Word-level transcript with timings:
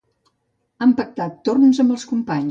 Han 0.85 0.95
pactat 1.01 1.35
torns 1.49 1.83
amb 1.85 1.93
els 1.97 2.07
companys. 2.13 2.39